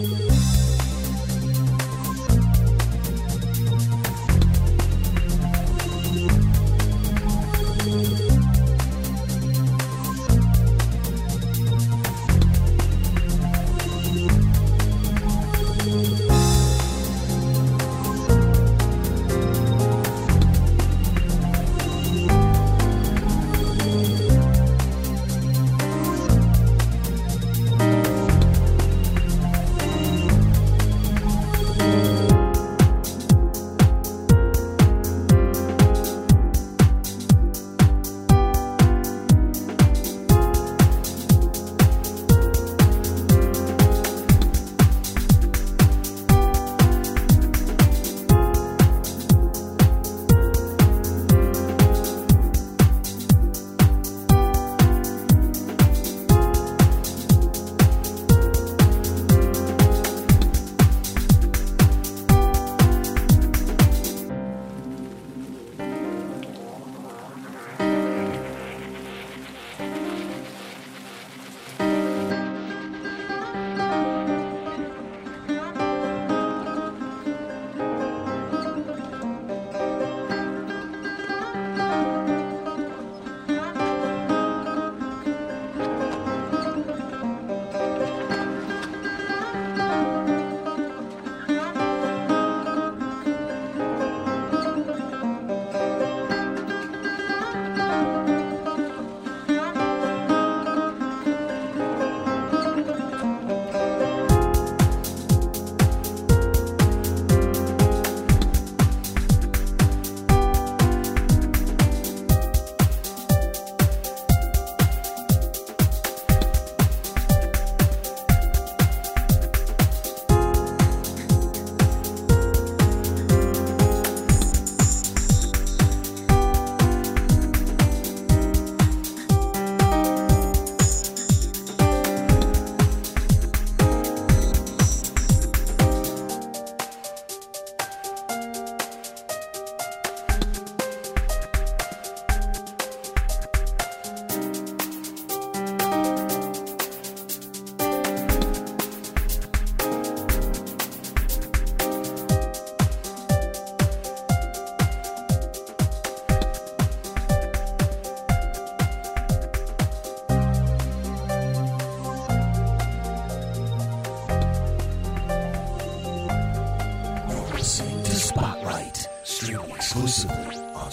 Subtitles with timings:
[169.89, 170.91] Exclusively on.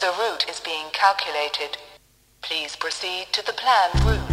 [0.00, 1.78] The route is being calculated.
[2.42, 4.27] Please proceed to the planned route.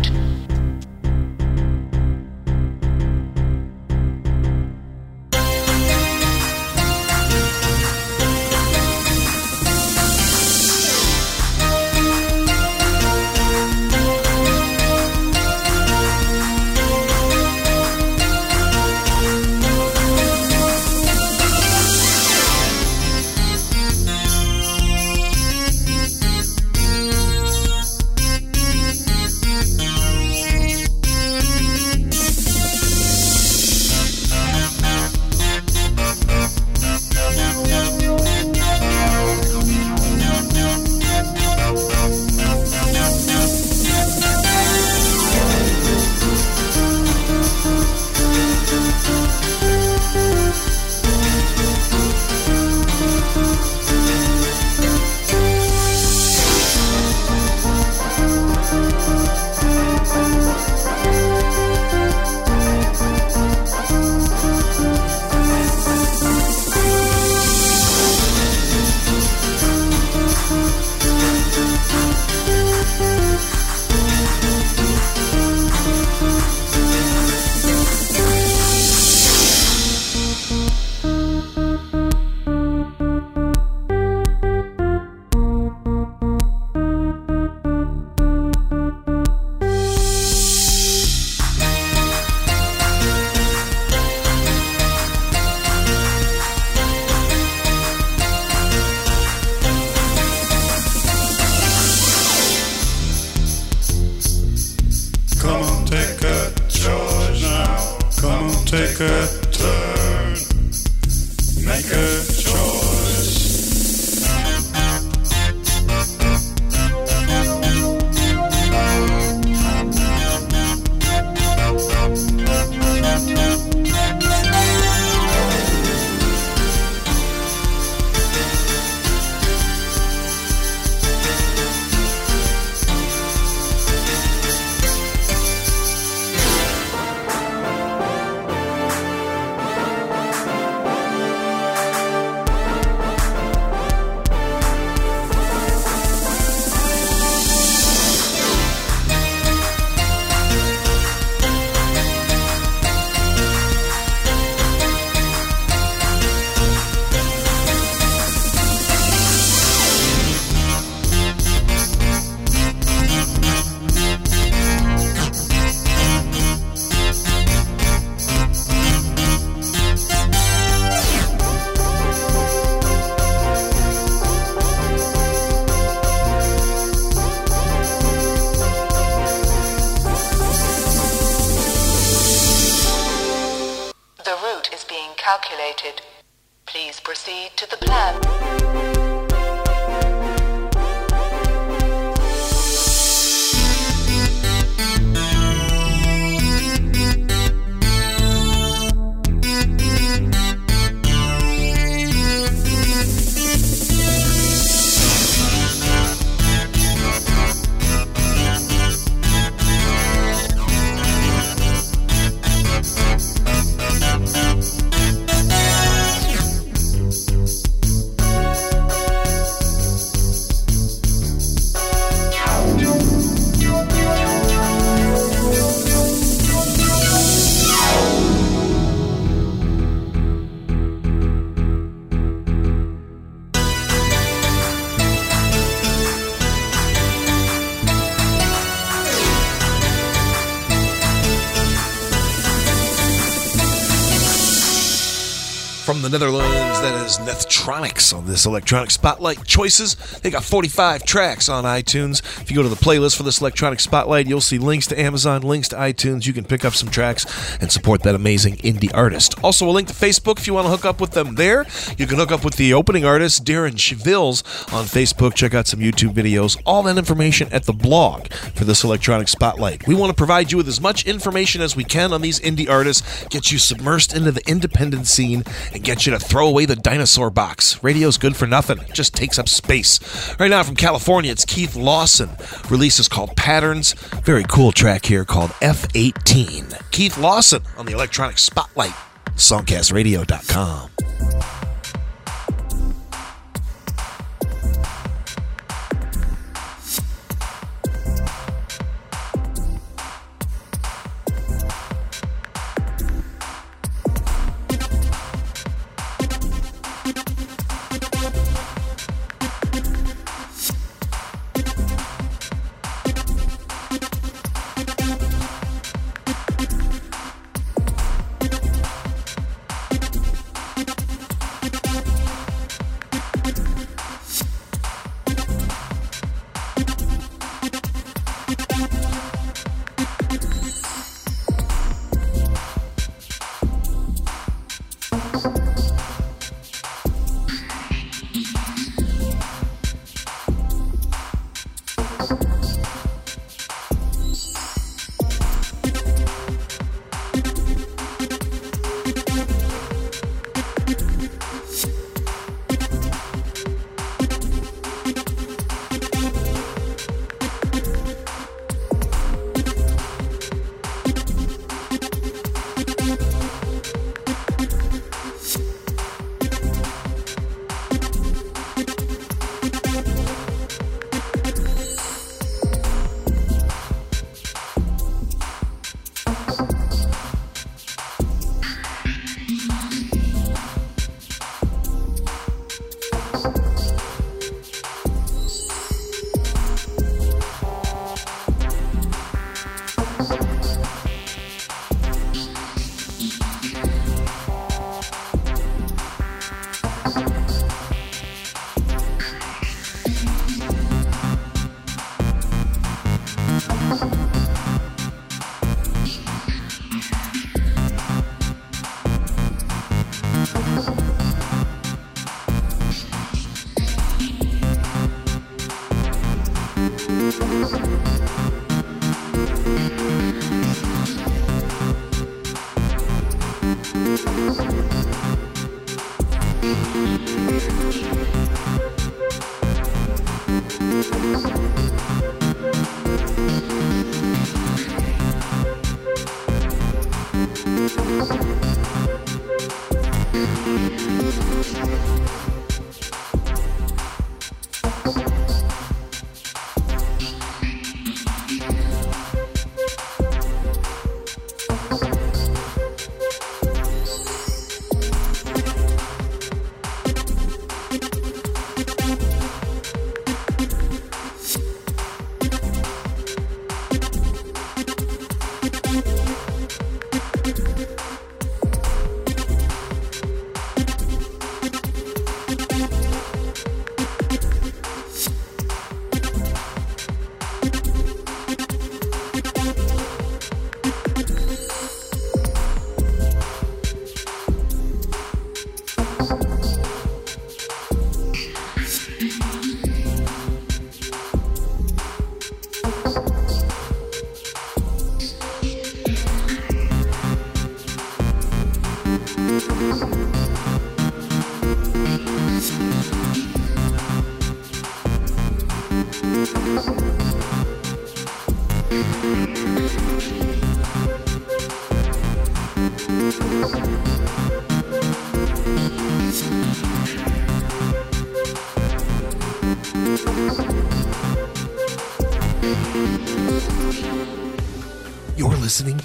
[247.66, 249.96] Is Nethtronics on this electronic spotlight choices.
[250.22, 252.20] They got 45 tracks on iTunes.
[252.42, 255.42] If you go to the playlist for this electronic spotlight, you'll see links to Amazon,
[255.42, 256.26] links to iTunes.
[256.26, 257.26] You can pick up some tracks
[257.60, 259.36] and support that amazing indie artist.
[259.44, 261.66] Also, a link to Facebook if you want to hook up with them there.
[261.98, 265.34] You can hook up with the opening artist, Darren Chevils, on Facebook.
[265.34, 266.62] Check out some YouTube videos.
[266.66, 269.88] All that information at the blog for this electronic spotlight.
[269.88, 272.70] We want to provide you with as much information as we can on these indie
[272.70, 275.44] artists, get you submersed into the independent scene,
[275.74, 277.55] and get you to throw away the dinosaur box.
[277.84, 280.00] Radio's good for nothing, it just takes up space.
[280.40, 282.30] Right now from California, it's Keith Lawson.
[282.70, 283.94] Release is called Patterns.
[284.24, 286.92] Very cool track here called F18.
[286.92, 288.94] Keith Lawson on the electronic spotlight.
[289.36, 290.90] Songcastradio.com.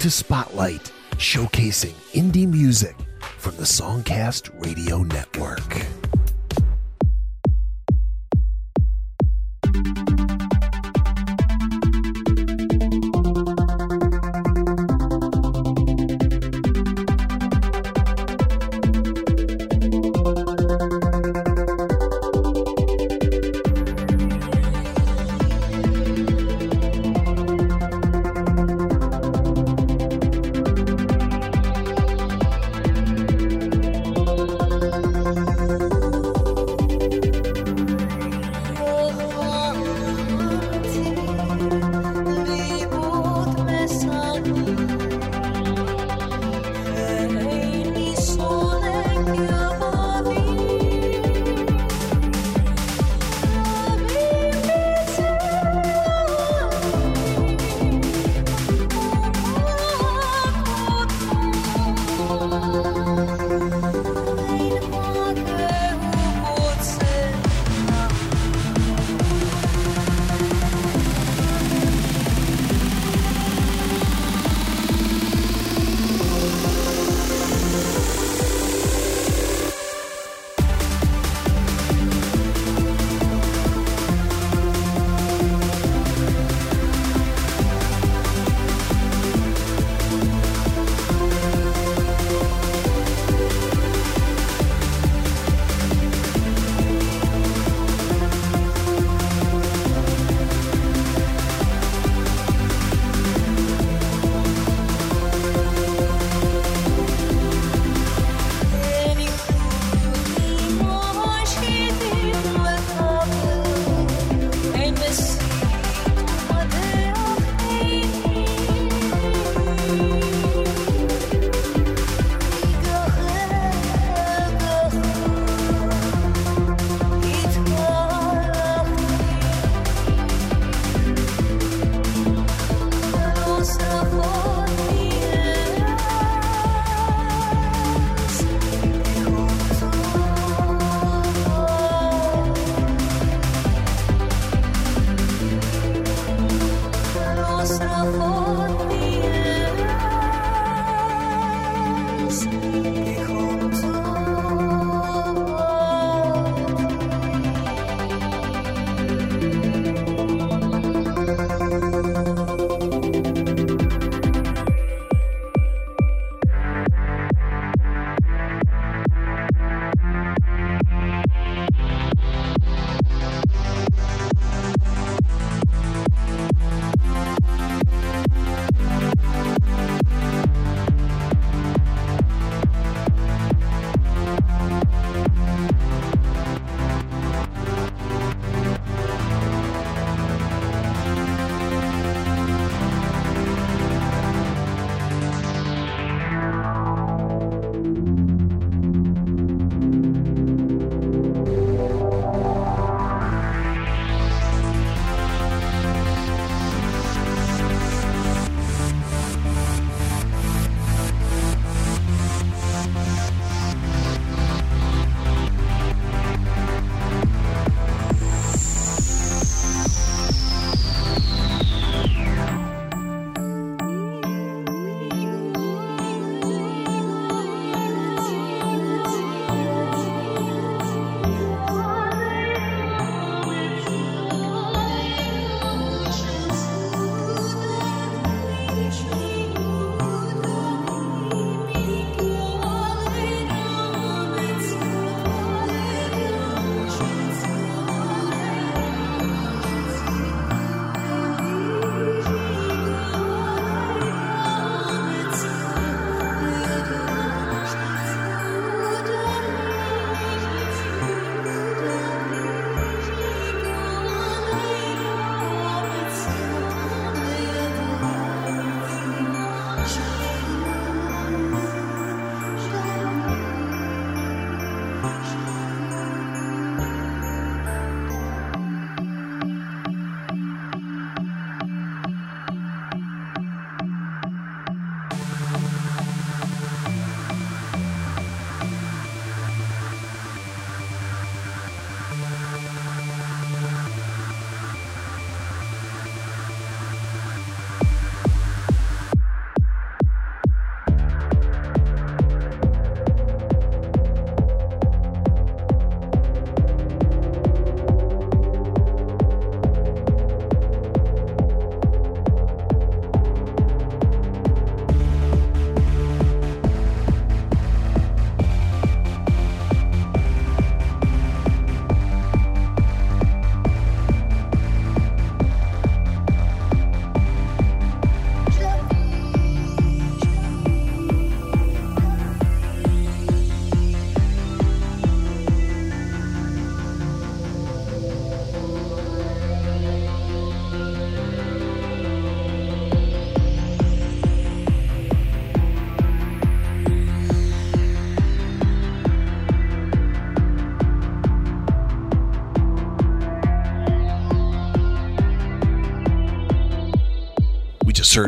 [0.01, 2.95] To Spotlight, showcasing indie music
[3.37, 5.61] from the Songcast Radio Network.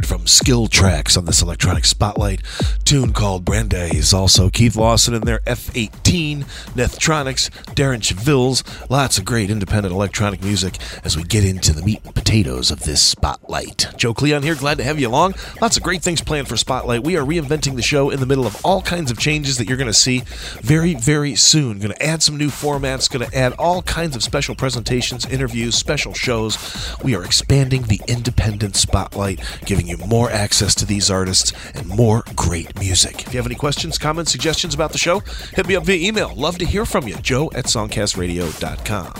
[0.02, 2.42] From Skill Tracks on this electronic spotlight.
[2.84, 4.12] Tune called Brandeis.
[4.12, 8.90] Also, Keith Lawson and their F18, Nethronics, Darren Chevilles.
[8.90, 12.82] Lots of great independent electronic music as we get into the meat and potatoes of
[12.84, 13.88] this spotlight.
[13.96, 15.36] Joe Cleon here, glad to have you along.
[15.62, 17.04] Lots of great things planned for Spotlight.
[17.04, 19.78] We are reinventing the show in the middle of all kinds of changes that you're
[19.78, 20.24] going to see
[20.62, 21.78] very, very soon.
[21.78, 25.76] Going to add some new formats, going to add all kinds of special presentations, interviews,
[25.76, 26.58] special shows.
[27.04, 32.24] We are expanding the independent spotlight, giving you more access to these artists and more
[32.36, 33.26] great music.
[33.26, 35.20] If you have any questions, comments, suggestions about the show,
[35.54, 36.34] hit me up via email.
[36.36, 37.16] Love to hear from you.
[37.18, 39.14] Joe at songcastradio.com.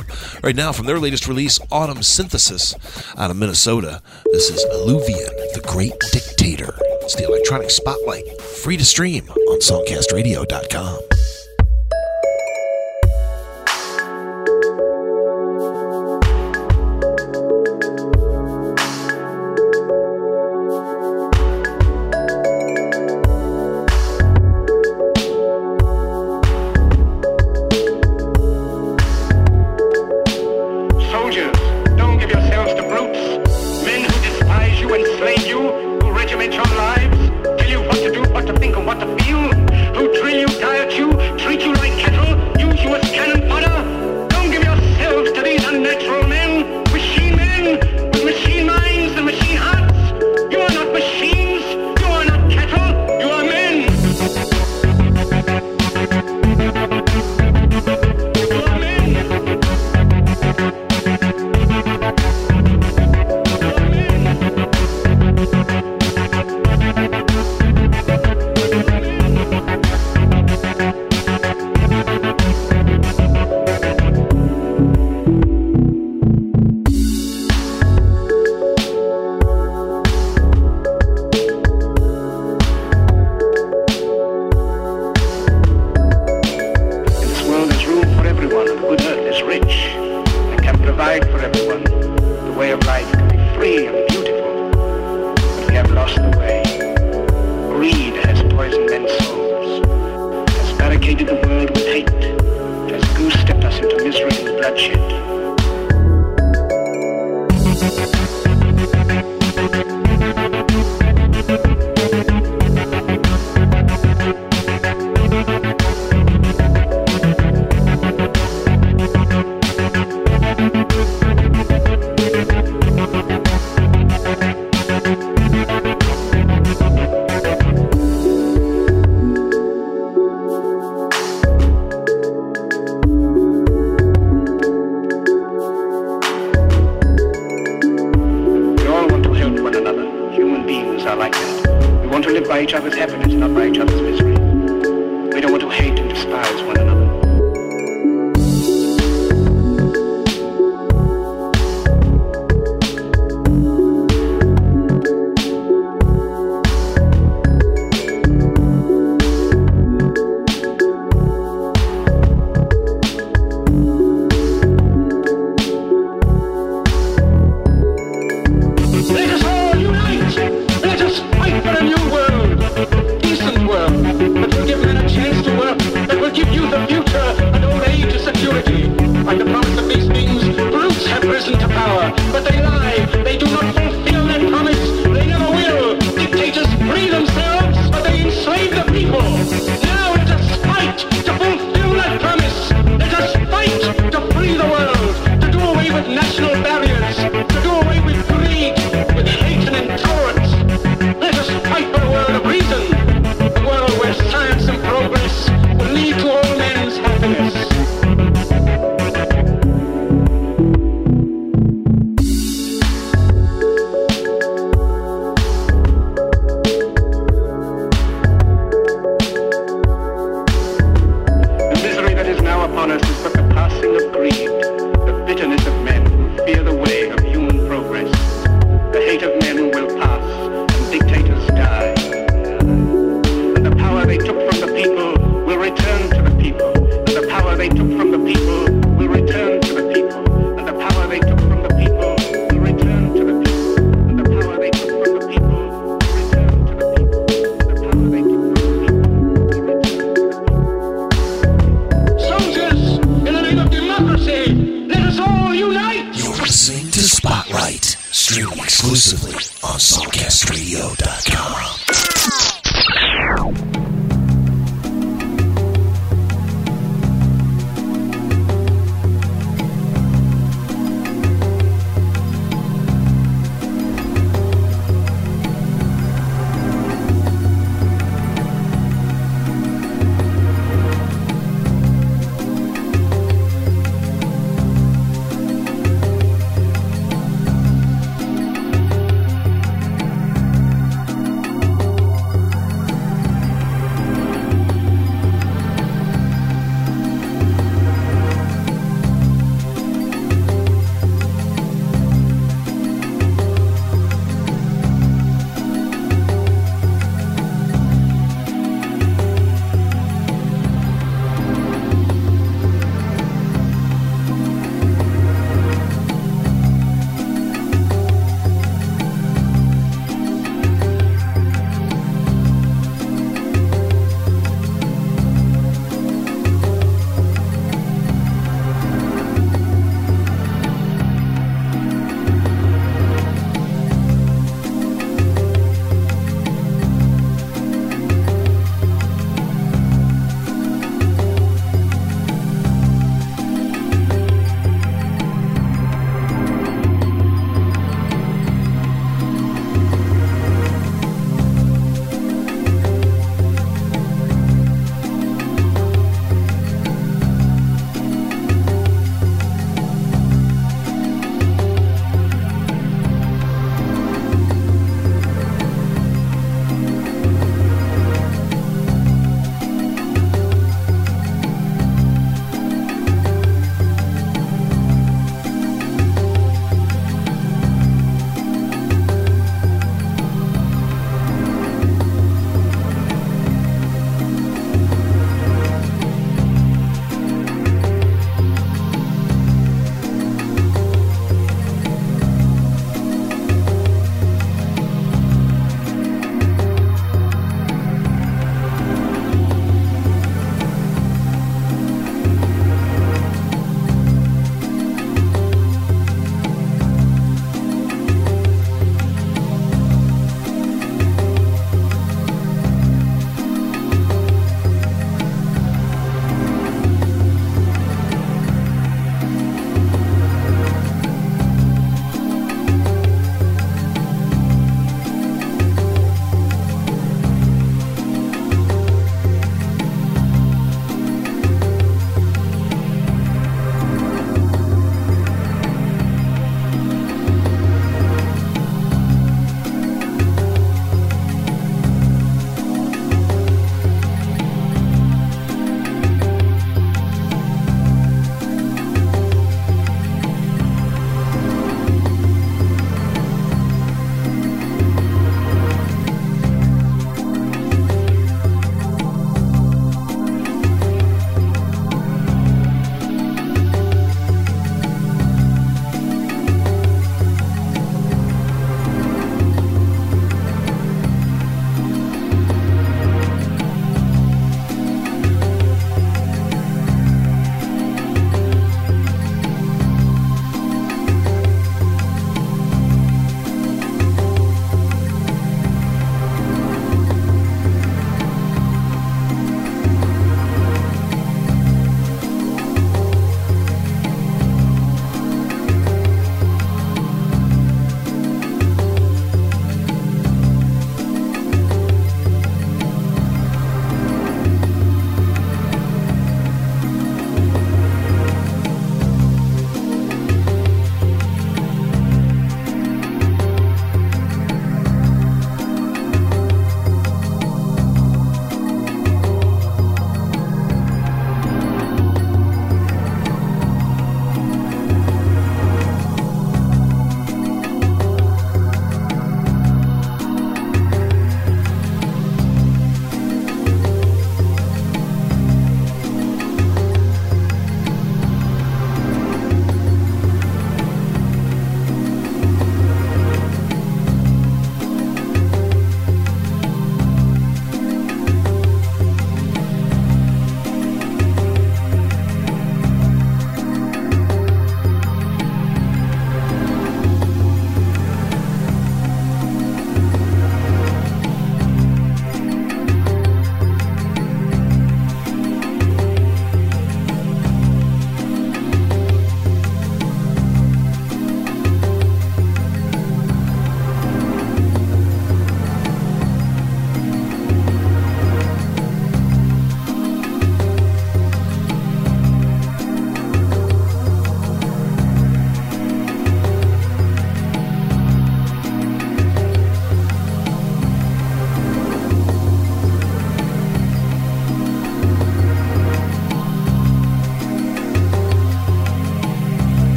[0.44, 2.76] Right now, from their latest release, Autumn Synthesis,
[3.18, 6.76] out of Minnesota, this is Illuvian, the Great Dictator.
[7.02, 11.13] It's the electronic spotlight, free to stream on songcastradio.com.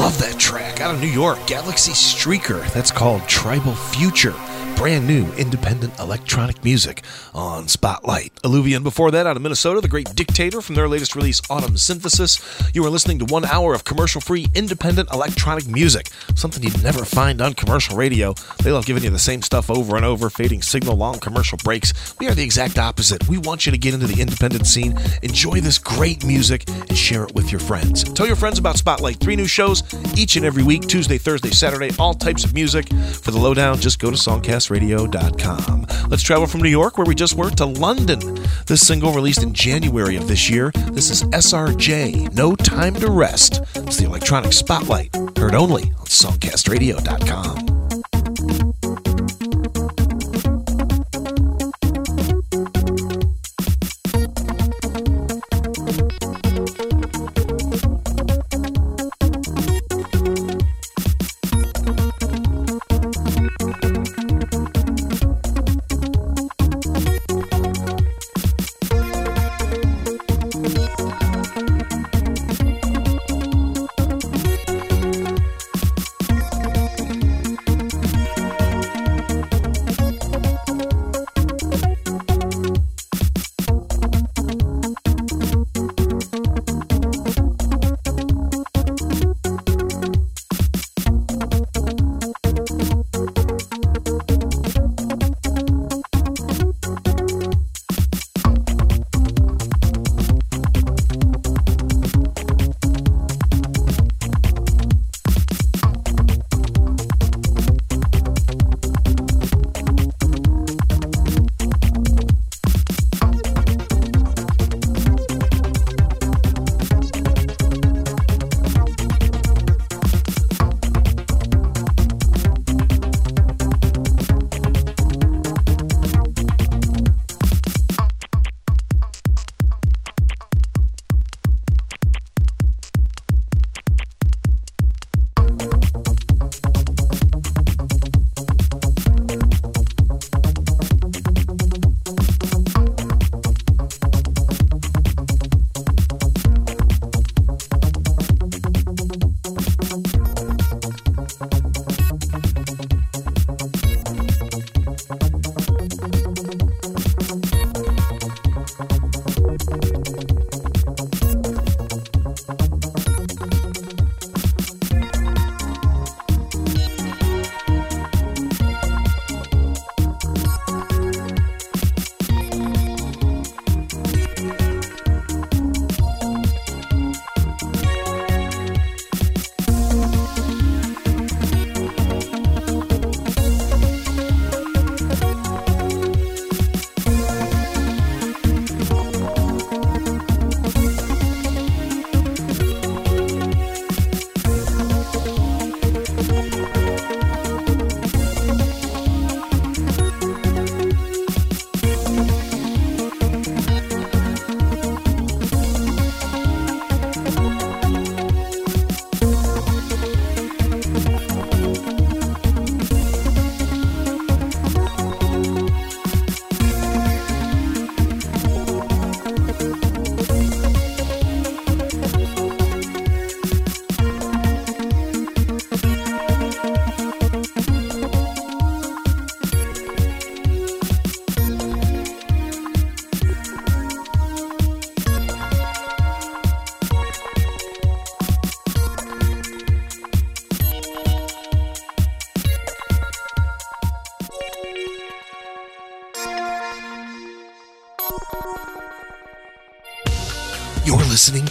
[0.00, 0.80] love that track.
[0.80, 2.66] Out of New York, Galaxy Streaker.
[2.72, 4.34] That's called Tribal Future
[4.80, 8.32] brand new independent electronic music on Spotlight.
[8.42, 12.40] Alluvian before that out of Minnesota, the great Dictator from their latest release, Autumn Synthesis.
[12.72, 17.04] You are listening to one hour of commercial free independent electronic music, something you'd never
[17.04, 18.32] find on commercial radio.
[18.62, 22.18] They love giving you the same stuff over and over, fading signal, long commercial breaks.
[22.18, 23.28] We are the exact opposite.
[23.28, 27.24] We want you to get into the independent scene, enjoy this great music, and share
[27.24, 28.02] it with your friends.
[28.02, 29.20] Tell your friends about Spotlight.
[29.20, 29.82] Three new shows
[30.16, 32.88] each and every week Tuesday, Thursday, Saturday, all types of music.
[32.88, 35.86] For the lowdown, just go to Songcast radio.com.
[36.08, 38.20] Let's travel from New York, where we just were, to London.
[38.66, 40.70] This single released in January of this year.
[40.92, 43.62] This is SRJ, No Time to Rest.
[43.74, 47.79] It's the electronic spotlight, heard only on songcastradio.com.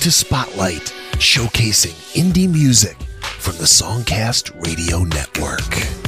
[0.09, 5.98] to Spotlight, showcasing indie music from the Songcast Radio Network.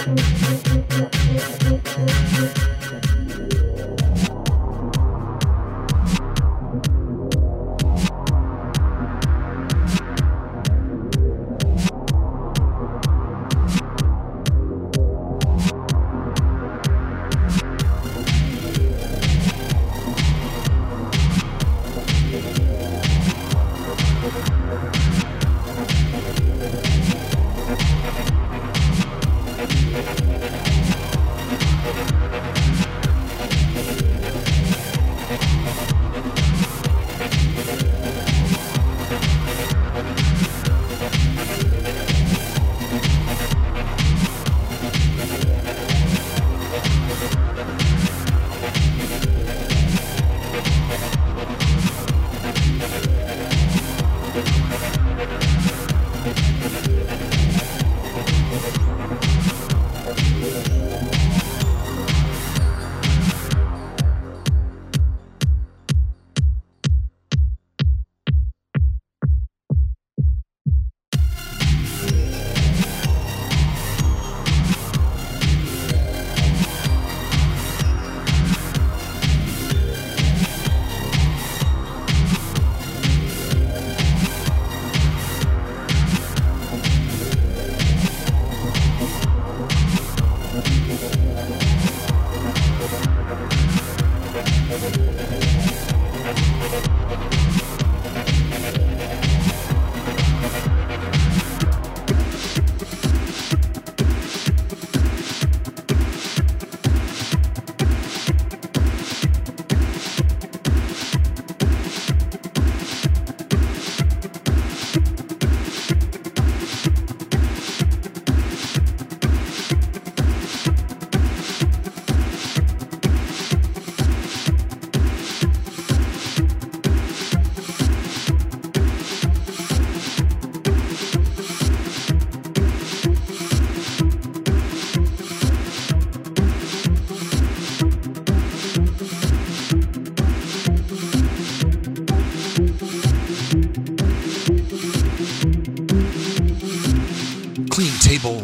[0.00, 1.19] Clean Table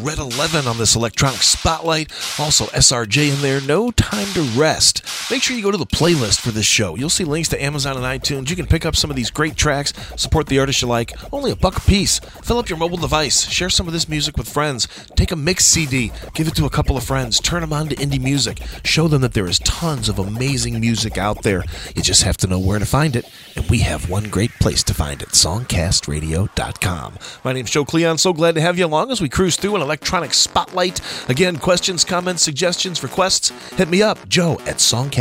[0.07, 2.13] Red 11 on this electronic spotlight.
[2.39, 3.61] Also, SRJ in there.
[3.61, 4.96] No time to rest.
[5.29, 6.95] Make sure you go to the playlist for this show.
[6.95, 8.49] You'll see links to Amazon and iTunes.
[8.49, 11.13] You can pick up some of these great tracks, support the artist you like.
[11.33, 12.21] Only a buck a piece.
[12.21, 13.49] Fill up your mobile device.
[13.49, 14.87] Share some of this music with friends.
[15.17, 16.13] Take a mix CD.
[16.35, 17.41] Give it to a couple of friends.
[17.41, 18.63] Turn them on to indie music.
[18.85, 21.65] Show them that there is tons of amazing music out there.
[21.97, 23.29] You just have to know where to find it.
[23.57, 27.19] And we have one great place to find it songcastradio.com.
[27.43, 28.19] My name's Joe Cleon.
[28.19, 31.01] So glad to have you along as we cruise through an electronic spotlight.
[31.29, 35.16] Again, questions, comments, suggestions, requests, hit me up, joe at songcastradio.com.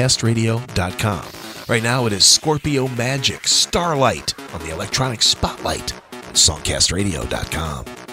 [1.69, 8.04] Right now, it is Scorpio Magic Starlight on the electronic spotlight at songcastradio.com.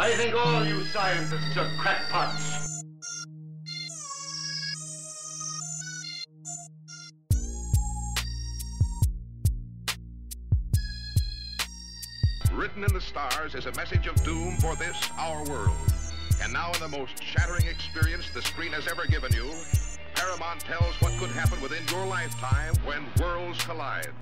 [0.04, 2.84] I think all you scientists are crackpots.
[12.52, 15.70] Written in the stars is a message of doom for this, our world.
[16.42, 19.54] And now, in the most shattering experience the screen has ever given you,
[20.14, 24.12] Paramount tells what could happen within your lifetime when worlds collide.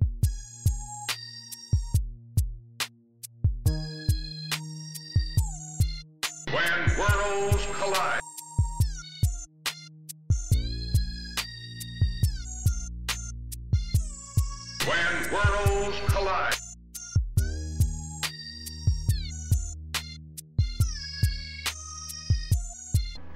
[7.82, 8.20] Collide.
[14.86, 16.54] When worlds collide.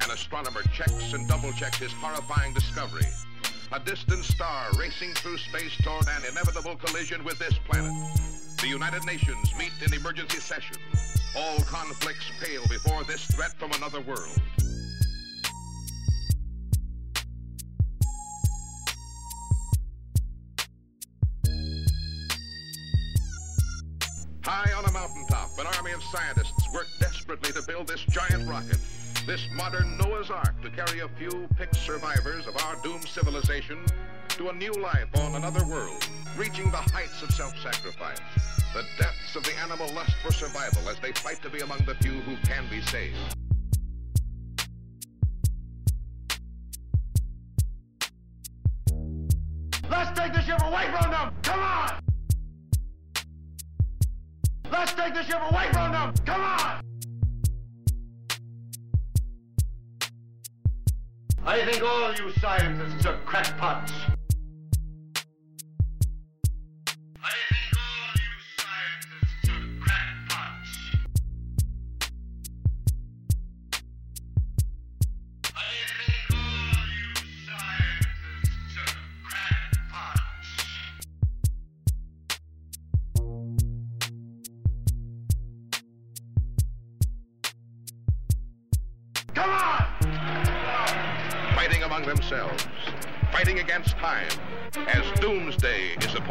[0.00, 3.02] An astronomer checks and double checks his horrifying discovery.
[3.72, 7.92] A distant star racing through space toward an inevitable collision with this planet.
[8.60, 10.75] The United Nations meet in emergency session.
[11.36, 14.40] All conflicts pale before this threat from another world.
[24.42, 28.78] High on a mountaintop, an army of scientists work desperately to build this giant rocket.
[29.26, 33.84] This modern Noah's Ark to carry a few picked survivors of our doomed civilization
[34.28, 38.20] to a new life on another world, reaching the heights of self-sacrifice,
[38.76, 41.94] the depths of the animal lust for survival as they fight to be among the
[41.94, 43.16] few who can be saved.
[49.90, 51.34] Let's take the ship away from them!
[51.42, 52.00] Come on!
[54.70, 56.12] Let's take the ship away from them!
[56.26, 56.80] Come on!
[61.46, 64.15] I think all you scientists are crackpots.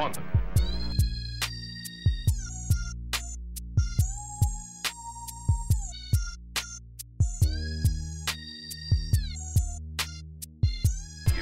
[0.05, 0.17] If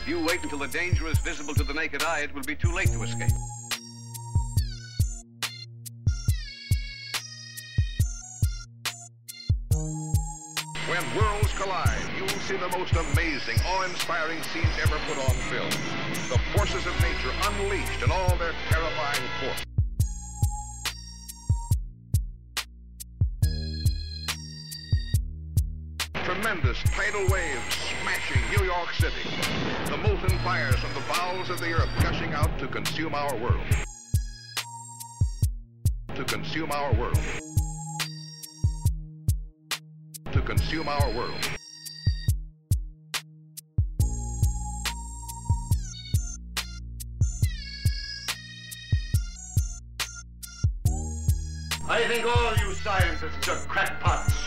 [0.07, 2.71] you wait until the danger is visible to the naked eye, it will be too
[2.71, 3.31] late to escape.
[11.15, 15.69] Worlds collide, you'll see the most amazing, awe-inspiring scenes ever put on film.
[16.29, 19.63] The forces of nature unleashed in all their terrifying force.
[26.23, 29.29] Tremendous tidal waves smashing New York City.
[29.87, 33.61] The molten fires from the bowels of the earth gushing out to consume our world.
[36.15, 37.19] To consume our world.
[40.45, 41.33] Consume our world.
[51.87, 54.42] I think all you scientists are crackpots.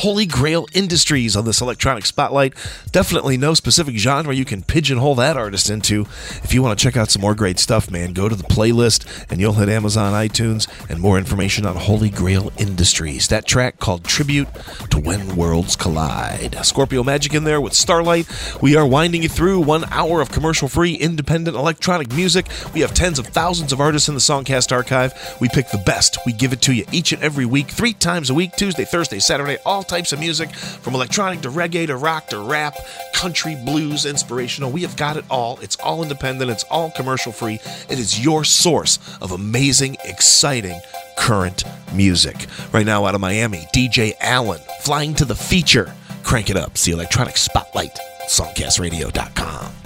[0.00, 2.54] Holy Grail Industries on this electronic spotlight.
[2.90, 6.06] Definitely no specific genre you can pigeonhole that artist into.
[6.42, 9.04] If you want to check out some more great stuff, man, go to the playlist
[9.30, 13.28] and you'll hit Amazon iTunes and more information on Holy Grail Industries.
[13.28, 14.48] That track called Tribute
[14.88, 16.64] to When Worlds Collide.
[16.64, 18.26] Scorpio Magic in there with Starlight.
[18.62, 22.46] We are winding you through one hour of commercial free independent electronic music.
[22.72, 25.36] We have tens of thousands of artists in the Songcast archive.
[25.42, 26.16] We pick the best.
[26.24, 29.18] We give it to you each and every week, three times a week Tuesday, Thursday,
[29.18, 32.76] Saturday, all types of music from electronic to reggae to rock to rap,
[33.12, 34.70] country, blues, inspirational.
[34.70, 35.58] We have got it all.
[35.60, 37.60] It's all independent, it's all commercial free.
[37.90, 40.80] It is your source of amazing, exciting,
[41.18, 42.46] current music.
[42.72, 45.92] Right now, out of Miami, DJ Allen, flying to the feature.
[46.22, 46.78] Crank it up.
[46.78, 47.98] See electronic spotlight.
[48.28, 49.79] songcastradio.com.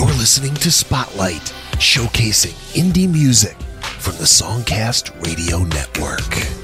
[0.00, 6.59] You're listening to Spotlight, showcasing indie music from the Songcast Radio Network.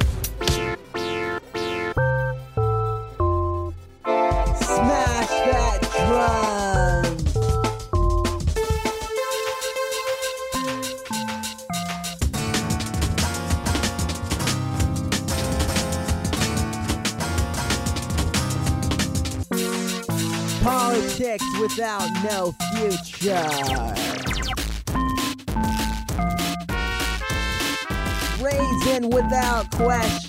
[29.77, 30.26] Question.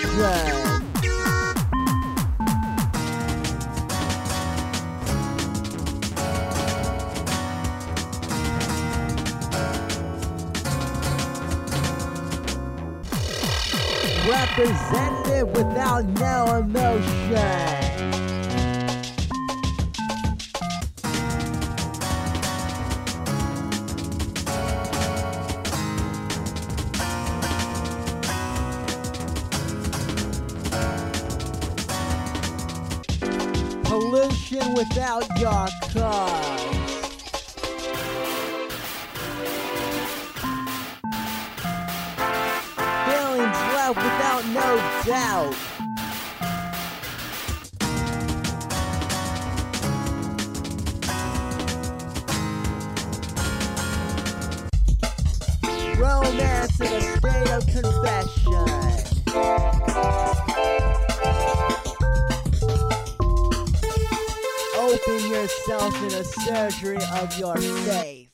[65.78, 68.30] Yourself in a surgery of your faith.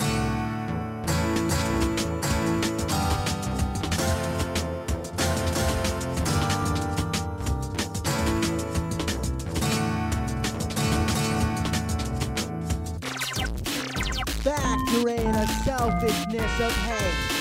[14.43, 17.33] Factor in a selfishness of hate.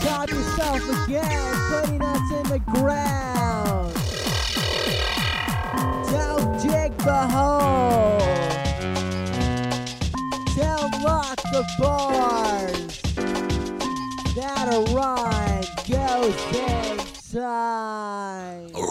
[0.00, 3.94] Stop yourself again, putting us in the ground.
[6.10, 7.61] Don't dig the hole.
[11.52, 13.02] The bars.
[14.34, 18.21] That a rhyme goes inside.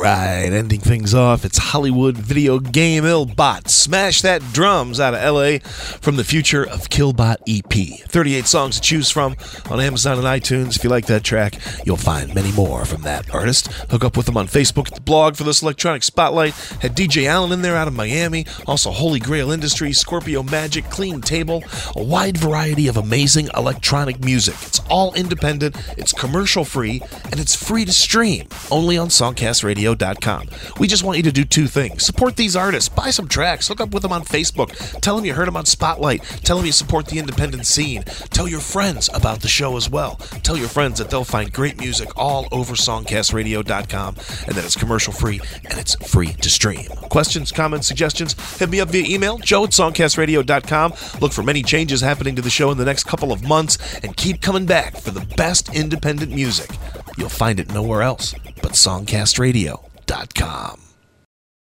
[0.02, 3.68] Right, ending things off, it's Hollywood video game Killbot.
[3.68, 5.60] Smash that drums out of LA
[6.00, 8.00] from the future of Killbot EP.
[8.10, 9.36] 38 songs to choose from
[9.70, 10.76] on Amazon and iTunes.
[10.76, 13.68] If you like that track, you'll find many more from that artist.
[13.92, 16.54] Hook up with them on Facebook at the blog for this electronic spotlight.
[16.82, 18.46] Had DJ Allen in there out of Miami.
[18.66, 21.64] Also, Holy Grail Industries, Scorpio Magic, Clean Table,
[21.96, 24.56] a wide variety of amazing electronic music.
[24.62, 29.10] It's all independent, it's commercial free, and it's free to stream only on
[29.96, 30.48] songcastradio.com.
[30.80, 33.82] We just want you to do two things support these artists, buy some tracks, hook
[33.82, 36.72] up with them on Facebook, tell them you heard them on Spotlight, tell them you
[36.72, 40.16] support the independent scene, tell your friends about the show as well.
[40.44, 44.16] Tell your friends that they'll find great music all over songcastradio.com
[44.48, 46.88] and that it's commercial free and it's free to stream.
[47.10, 50.94] Questions, comments, suggestions, hit me up via email, joe at songcastradio.com.
[51.20, 54.16] Look for many changes happening to the show in the next couple of months and
[54.16, 56.70] keep coming back for the best independent music.
[57.18, 58.76] You'll find it nowhere else but
[60.12, 60.91] songcastradio.com.